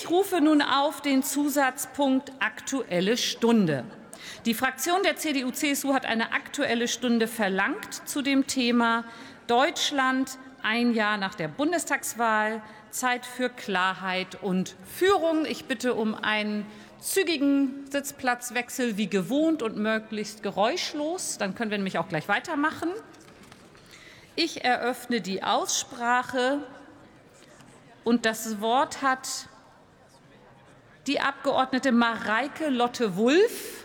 [0.00, 3.84] Ich rufe nun auf den Zusatzpunkt Aktuelle Stunde.
[4.46, 9.04] Die Fraktion der CDU-CSU hat eine Aktuelle Stunde verlangt zu dem Thema
[9.46, 15.44] Deutschland ein Jahr nach der Bundestagswahl, Zeit für Klarheit und Führung.
[15.44, 16.64] Ich bitte um einen
[16.98, 21.36] zügigen Sitzplatzwechsel wie gewohnt und möglichst geräuschlos.
[21.36, 22.88] Dann können wir nämlich auch gleich weitermachen.
[24.34, 26.60] Ich eröffne die Aussprache
[28.02, 29.28] und das Wort hat
[31.06, 33.78] die Abgeordnete Mareike Lotte Wulff